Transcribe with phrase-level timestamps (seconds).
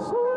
[0.00, 0.27] So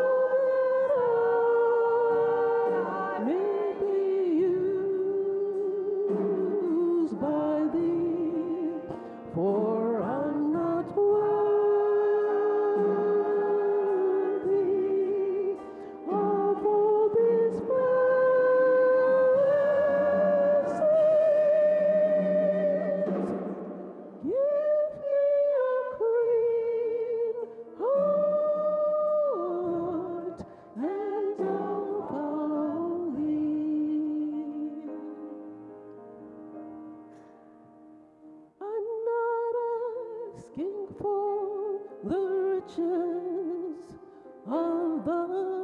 [42.62, 43.98] riches
[44.46, 45.62] of the land.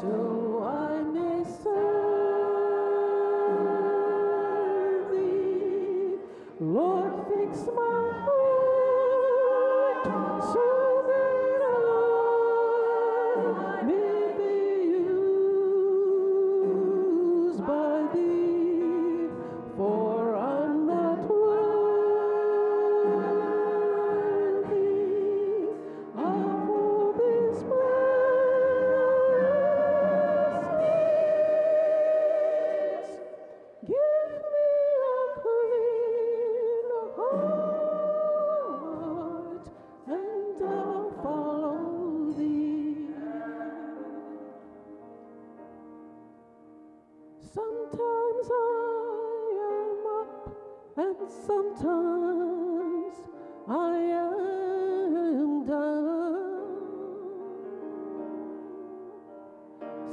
[0.00, 0.93] So I
[47.54, 50.32] Sometimes I am up
[50.96, 53.14] and sometimes
[53.68, 56.64] I am down.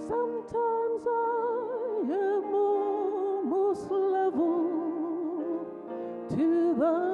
[0.07, 1.19] Sometimes I
[2.11, 5.65] am almost level
[6.29, 7.10] to the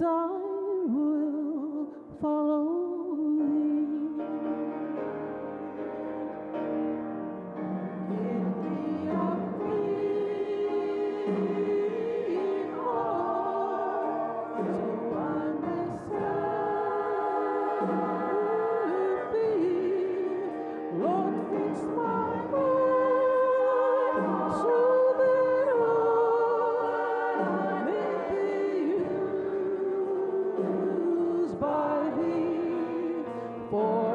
[0.00, 0.47] and
[33.78, 34.07] for